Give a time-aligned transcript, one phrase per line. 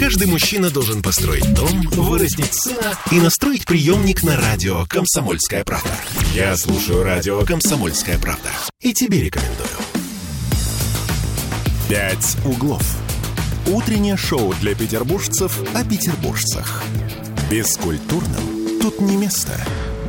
[0.00, 5.90] Каждый мужчина должен построить дом, вырастить сына и настроить приемник на радио «Комсомольская правда».
[6.34, 8.48] Я слушаю радио «Комсомольская правда»
[8.80, 9.68] и тебе рекомендую.
[11.90, 12.82] «Пять углов».
[13.66, 16.82] Утреннее шоу для петербуржцев о петербуржцах.
[17.50, 19.52] Бескультурным тут не место.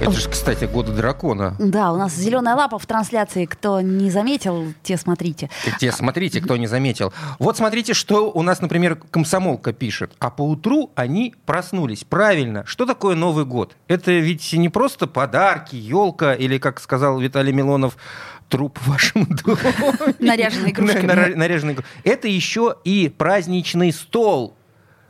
[0.01, 1.55] Это же, кстати, года дракона.
[1.59, 3.45] Да, у нас зеленая лапа в трансляции.
[3.45, 5.49] Кто не заметил, те смотрите.
[5.79, 7.13] Те смотрите, кто не заметил.
[7.37, 10.13] Вот смотрите, что у нас, например, комсомолка пишет.
[10.19, 12.03] А по утру они проснулись.
[12.03, 12.65] Правильно.
[12.65, 13.75] Что такое Новый год?
[13.87, 17.95] Это ведь не просто подарки, елка или, как сказал Виталий Милонов,
[18.49, 19.57] труп в вашем доме.
[20.19, 21.35] Наряженный игрушками.
[21.35, 21.77] Наряженный.
[22.03, 24.55] Это еще и праздничный стол,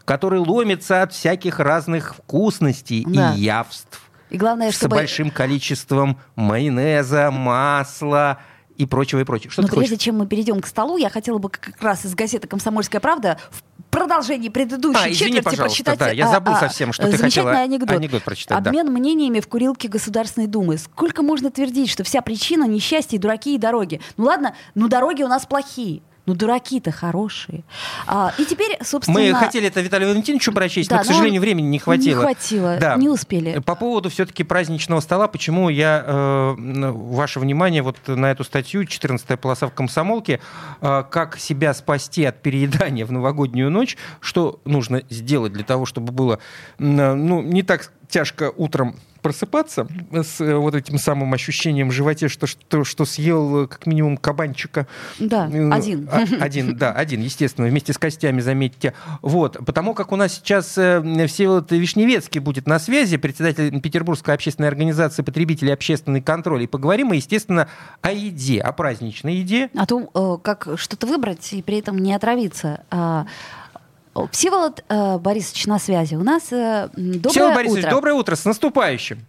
[0.06, 3.34] который ломится от всяких разных вкусностей Да.
[3.36, 4.02] и явств.
[4.32, 4.96] И главное, С чтобы...
[4.96, 8.40] большим количеством майонеза, масла
[8.78, 9.52] и прочего, и прочего.
[9.52, 9.90] Что Но ты хочешь?
[9.90, 13.38] прежде чем мы перейдем к столу, я хотела бы как раз из газеты «Комсомольская правда»
[13.52, 17.12] в продолжении предыдущей А, извини, четверти пожалуйста, прочитать да, я а, забыл а, совсем, что
[17.12, 17.92] ты хотела анекдот.
[17.92, 18.70] анекдот прочитать, да.
[18.70, 20.78] Обмен мнениями в курилке Государственной Думы.
[20.78, 24.00] Сколько можно твердить, что вся причина несчастья дураки и дороги?
[24.16, 26.02] Ну ладно, ну дороги у нас плохие.
[26.32, 27.64] Ну, дураки-то хорошие.
[28.08, 29.20] А, и теперь, собственно...
[29.20, 32.20] Мы хотели это Виталию Валентиновичу прочесть, Да, но, к сожалению, времени не хватило.
[32.20, 32.96] Не хватило, Да.
[32.96, 33.60] не успели.
[33.60, 39.38] По поводу все-таки праздничного стола, почему я э, ваше внимание вот на эту статью, 14
[39.38, 40.40] полоса в комсомолке,
[40.80, 46.14] э, как себя спасти от переедания в новогоднюю ночь, что нужно сделать для того, чтобы
[46.14, 46.40] было
[46.80, 52.28] м, ну, не так тяжко утром просыпаться с э, вот этим самым ощущением в животе,
[52.28, 54.88] что, что, что съел э, как минимум кабанчика.
[55.20, 56.10] Да, Э, один.
[56.12, 58.96] а- Один, да, один, естественно, вместе с костями, заметьте.
[59.22, 64.70] Вот, потому как у нас сейчас э, Всеволод Вишневецкий будет на связи, председатель Петербургской общественной
[64.70, 66.64] организации потребителей общественный контроль.
[66.64, 67.68] И поговорим мы, естественно,
[68.02, 69.70] о еде, о праздничной еде.
[69.76, 72.84] А то э, как что-то выбрать и при этом не отравиться.
[74.32, 76.16] Всеволод э, Борисович на связи.
[76.16, 77.96] У нас э, доброе Всеволод Борисович, утро.
[77.96, 79.20] доброе утро, с наступающим.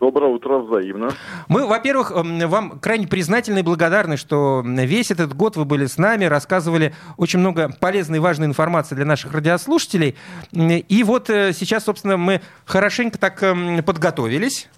[0.00, 1.10] Доброе утро, взаимно.
[1.46, 6.24] Мы, во-первых, вам крайне признательны и благодарны, что весь этот год вы были с нами,
[6.24, 10.16] рассказывали очень много полезной и важной информации для наших радиослушателей.
[10.52, 14.68] И вот э, сейчас, собственно, мы хорошенько так м, подготовились.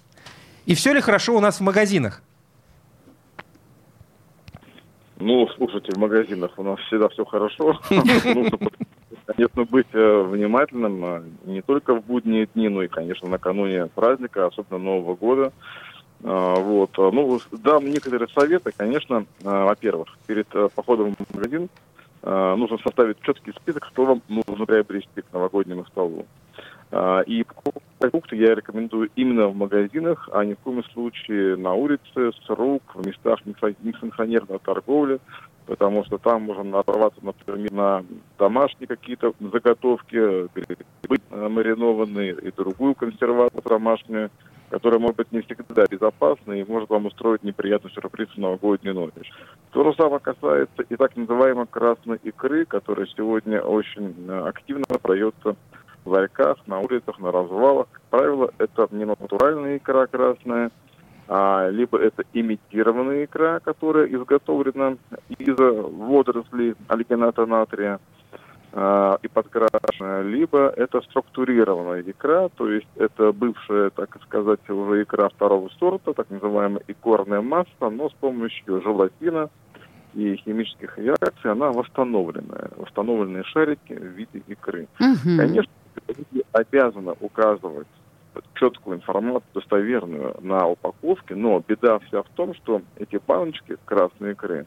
[0.67, 2.21] И все ли хорошо у нас в магазинах?
[5.17, 7.79] Ну, слушайте, в магазинах у нас всегда все хорошо.
[7.89, 8.59] Нужно,
[9.25, 14.47] конечно, быть э, внимательным а, не только в будние дни, но и, конечно, накануне праздника,
[14.47, 15.53] особенно Нового года.
[16.23, 16.91] А, Вот.
[16.97, 18.71] Ну, дам некоторые советы.
[18.75, 21.69] Конечно, во-первых, перед э, походом в магазин
[22.23, 26.25] нужно составить четкий список, что вам нужно приобрести к новогоднему столу.
[26.91, 31.73] А, И покупать продукты я рекомендую именно в магазинах, а ни в коем случае на
[31.73, 35.19] улице, с рук, в местах несанкционированной торговли,
[35.65, 38.05] потому что там можно нарваться, например, на
[38.37, 44.29] домашние какие-то заготовки, грибы маринованные и другую консервацию домашнюю,
[44.69, 49.31] которая может быть не всегда безопасна и может вам устроить неприятный сюрприз в новогоднюю ночь.
[49.71, 55.55] То же самое касается и так называемой красной икры, которая сегодня очень э, активно продается
[56.05, 57.87] ларьках, на улицах, на развалах.
[57.91, 60.71] Как правило, это не натуральная икра красная,
[61.27, 64.97] а, либо это имитированная икра, которая изготовлена
[65.29, 67.99] из водорослей альгината натрия
[68.73, 75.29] а, и подкрашенная, либо это структурированная икра, то есть это бывшая, так сказать, уже икра
[75.29, 79.49] второго сорта, так называемая икорная масса, но с помощью желатина
[80.13, 84.87] и химических реакций она восстановленная, восстановленные шарики в виде икры.
[84.99, 85.37] Мгм.
[85.37, 85.71] Конечно,
[86.07, 87.87] люди обязаны указывать
[88.55, 94.65] четкую информацию, достоверную на упаковке, но беда вся в том, что эти баночки красной икры,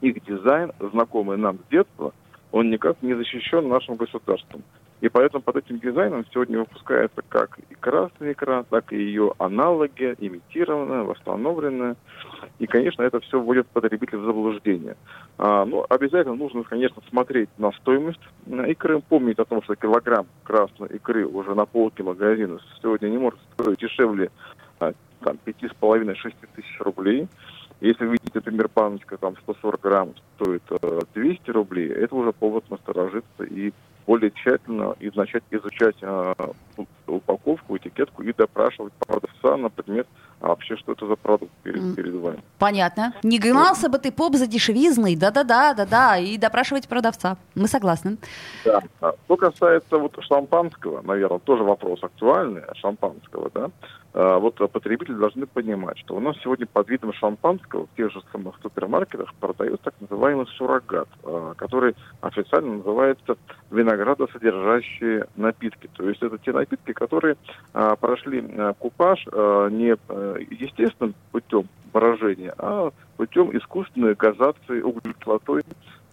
[0.00, 2.12] их дизайн, знакомый нам с детства,
[2.54, 4.62] он никак не защищен нашим государством.
[5.00, 10.14] И поэтому под этим дизайном сегодня выпускается как и красная икра, так и ее аналоги,
[10.20, 11.96] имитированная, восстановленная.
[12.60, 14.96] И, конечно, это все вводит потребителя в заблуждение.
[15.36, 20.28] А, ну, обязательно нужно, конечно, смотреть на стоимость э, икры, помнить о том, что килограмм
[20.44, 24.30] красной икры уже на полке магазина сегодня не может стоить дешевле
[24.78, 24.92] а,
[25.24, 27.26] там, 5,5-6 тысяч рублей.
[27.84, 32.64] Если вы видите, например, баночка там 140 грамм стоит э, 200 рублей, это уже повод
[32.70, 33.74] насторожиться и
[34.06, 36.34] более тщательно и начать изучать э,
[37.06, 40.06] упаковку, этикетку и допрашивать продавца на предмет
[40.44, 42.42] а вообще, что это за продукт перед, перед вами.
[42.58, 43.14] Понятно.
[43.22, 47.38] Не гнался бы ты поп за дешевизной, да-да-да, да-да, и допрашивать продавца.
[47.54, 48.18] Мы согласны.
[48.62, 48.82] Да.
[49.00, 53.70] А Что касается вот шампанского, наверное, тоже вопрос актуальный, шампанского, да.
[54.12, 58.20] а, вот потребители должны понимать, что у нас сегодня под видом шампанского в тех же
[58.30, 63.36] самых супермаркетах продается так называемый суррогат, а, который официально называется
[63.70, 65.88] виноградосодержащие напитки.
[65.96, 67.36] То есть это те напитки, которые
[67.72, 68.42] прошли
[68.78, 69.24] купаж
[69.72, 69.96] не
[70.38, 75.62] естественным путем брожения, а путем искусственной газации углекислотой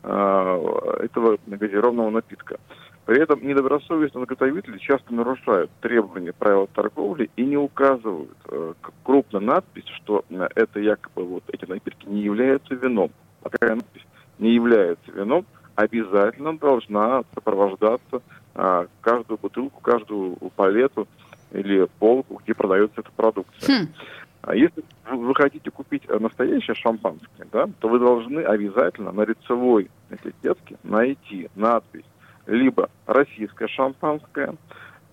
[0.04, 2.58] этого газированного напитка.
[3.06, 8.74] При этом недобросовестные заготовители часто нарушают требования правил торговли и не указывают э,
[9.04, 13.12] крупно надпись, что э, это якобы вот эти напитки не являются вином.
[13.44, 14.06] А такая надпись
[14.38, 15.46] не является вином,
[15.76, 18.22] обязательно должна сопровождаться
[18.54, 21.08] э, каждую бутылку, каждую палету
[21.52, 23.84] или полку, где продается эта продукция.
[23.84, 23.88] Хм.
[24.42, 30.78] А если вы хотите купить настоящее шампанское, да, то вы должны обязательно на лицевой этикетке
[30.84, 32.06] найти надпись
[32.48, 34.56] либо российское шампанское,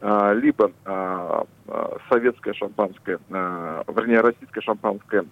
[0.01, 5.25] а, либо а, а, советское шампанское, вернее, российское шампанское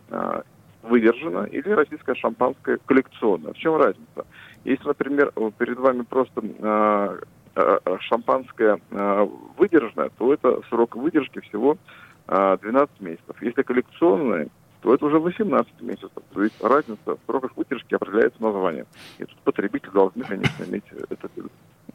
[0.83, 3.53] выдержано, или российское шампанское коллекционное.
[3.53, 4.25] В чем разница?
[4.65, 6.43] Если, например, перед вами просто
[8.01, 8.81] шампанское
[9.57, 11.79] выдержанное, то это срок выдержки всего
[12.27, 13.41] 12 месяцев.
[13.41, 14.49] Если коллекционное,
[14.83, 16.11] то это уже 18 месяцев.
[16.33, 18.87] То есть разница в сроках выдержки определяется названием.
[19.19, 21.51] И тут потребители должны, конечно, иметь это в виду.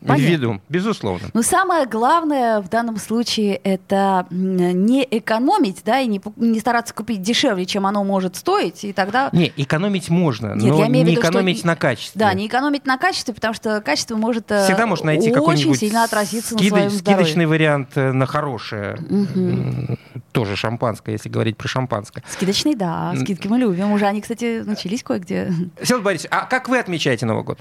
[0.05, 0.31] Понятно.
[0.31, 1.27] виду, безусловно.
[1.33, 7.21] Но самое главное в данном случае это не экономить, да, и не, не стараться купить
[7.21, 9.29] дешевле, чем оно может стоить, и тогда...
[9.31, 11.67] Не, экономить можно, Нет, но не виду, экономить что...
[11.67, 12.19] на качестве.
[12.19, 16.03] Да, не экономить на качестве, потому что качество может э, Всегда можно найти очень сильно
[16.03, 16.71] отразиться скид...
[16.71, 17.25] на своем здоровье.
[17.25, 18.97] Скидочный вариант э, на хорошее.
[19.09, 19.97] Угу.
[20.31, 22.23] Тоже шампанское, если говорить про шампанское.
[22.27, 23.91] Скидочный, да, скидки мы любим.
[23.91, 25.53] Уже они, кстати, начались кое-где.
[25.81, 27.59] Всеволод Борисович, а как вы отмечаете Новый год?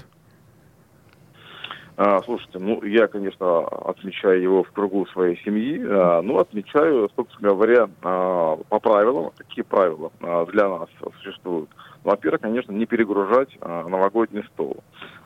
[1.97, 7.49] А, слушайте, ну, я, конечно, отмечаю его в кругу своей семьи, а, ну, отмечаю, собственно
[7.49, 9.31] говоря, а, по правилам.
[9.37, 11.69] Какие правила а, для нас существуют?
[12.03, 14.77] Во-первых, конечно, не перегружать новогодний стол.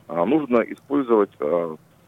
[0.10, 1.32] Нужно использовать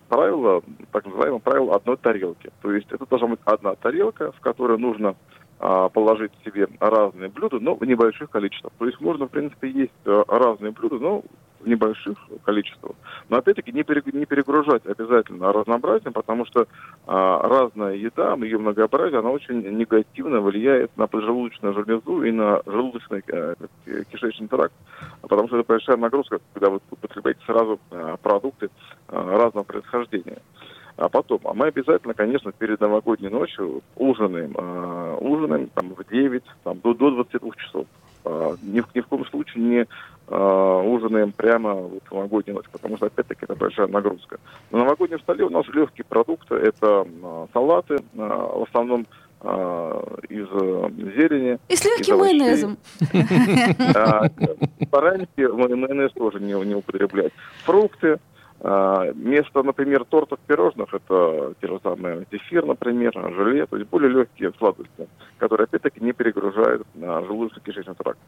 [0.09, 0.61] правило,
[0.91, 2.51] так называемое правило одной тарелки.
[2.61, 5.15] То есть это должна быть одна тарелка, в которой нужно
[5.59, 8.73] положить себе разные блюда, но в небольших количествах.
[8.77, 11.23] То есть можно, в принципе, есть а, разные блюда, но
[11.59, 12.93] в небольших количествах.
[13.29, 16.67] Но опять-таки не, перегружать обязательно разнообразием, потому что
[17.05, 23.23] а, разная еда, ее многообразие, она очень негативно влияет на поджелудочную железу и на желудочный
[23.27, 23.55] э,
[24.11, 24.73] кишечный тракт.
[25.21, 28.69] Потому что это большая нагрузка, когда вы употребляете сразу э, продукты
[29.07, 30.37] э, разного происхождения.
[30.97, 36.43] А потом, а мы обязательно, конечно, перед новогодней ночью ужинаем, э, ужинаем там в 9,
[36.63, 37.85] там, до, до 22 часов.
[38.25, 39.85] Э, ни, в, ни в коем случае не
[40.27, 44.39] э, ужинаем прямо вот, в новогоднюю ночь, потому что, опять-таки, это большая нагрузка.
[44.71, 49.05] На новогоднем столе у нас легкие продукты, это э, салаты, э, в основном
[49.39, 51.59] из э, зелени.
[51.67, 52.79] И с легким майонезом.
[54.91, 57.31] Баранки, майонез тоже не, не употреблять.
[57.63, 58.17] Фрукты,
[58.59, 64.51] Место, например, тортов, пирожных, это те же самые зефир, например, желе, то есть более легкие
[64.57, 65.07] сладости,
[65.37, 68.19] которые, опять-таки, не перегружают желудочно-кишечный тракт.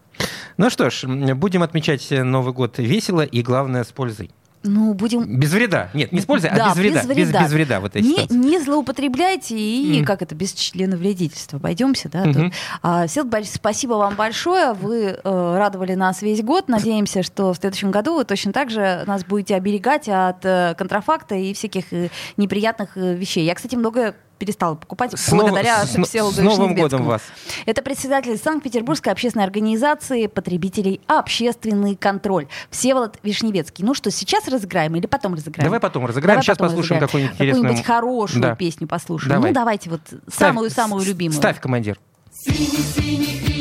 [0.58, 1.06] Ну что ж,
[1.36, 4.30] будем отмечать Новый год весело и, главное, с пользой.
[4.64, 5.40] Ну, будем...
[5.40, 5.90] Без вреда.
[5.94, 7.00] Нет, не с пользой, а да, а без вреда.
[7.02, 10.06] Без вреда, без, без вреда в этой не, Не злоупотребляйте и, mm.
[10.06, 11.60] как это, без члена вредительства.
[11.60, 12.26] Пойдемся, да?
[12.26, 12.54] Mm-hmm.
[12.82, 14.74] А, Борисович, спасибо вам большое.
[14.74, 16.68] Вы э, радовали нас весь год.
[16.68, 21.36] Надеемся, что в следующем году вы точно так же нас будете оберегать от э, контрафакта
[21.36, 23.46] и всяких э, неприятных э, вещей.
[23.46, 26.08] Я, кстати, много перестала покупать с благодаря нов...
[26.08, 27.22] с, с Новым годом вас.
[27.66, 33.84] Это председатель Санкт-Петербургской общественной организации потребителей «Общественный контроль» Всеволод Вишневецкий.
[33.84, 35.66] Ну что, сейчас разыграем или потом разыграем?
[35.66, 36.38] Давай потом разыграем.
[36.38, 37.64] Давай сейчас потом послушаем какую-нибудь интересную...
[37.64, 38.56] Какую-нибудь хорошую да.
[38.56, 39.34] песню послушаем.
[39.36, 39.52] Давай.
[39.52, 41.38] Ну давайте вот самую-самую любимую.
[41.38, 42.00] Ставь, командир.
[42.32, 43.59] Синий-синий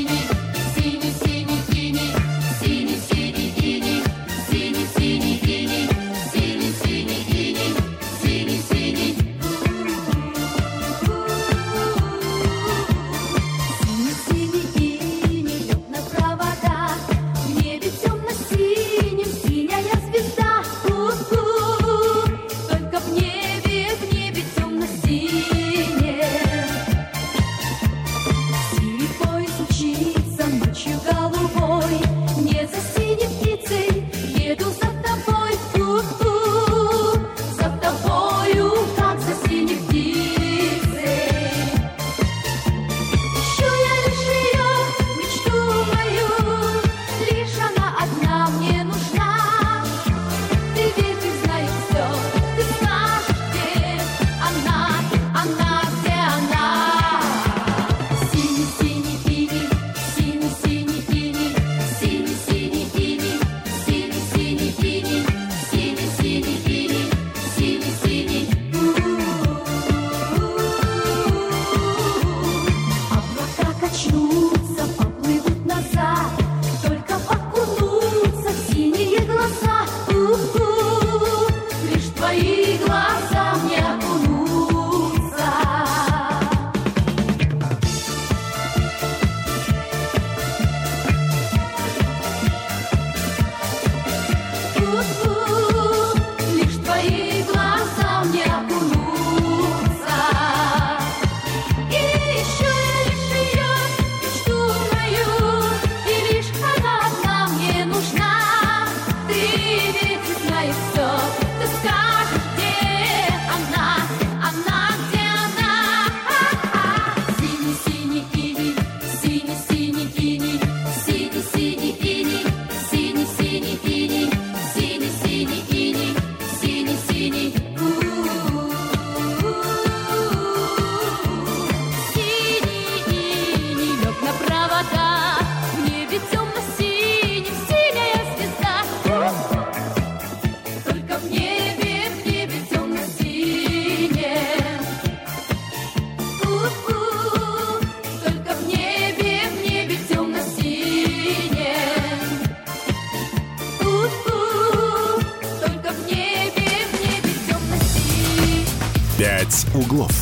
[159.78, 160.12] углов.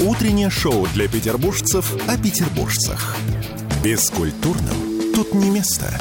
[0.00, 3.16] Утреннее шоу для петербуржцев о петербуржцах.
[3.82, 5.98] Бескультурным тут не место.